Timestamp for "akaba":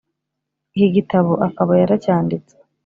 1.47-1.71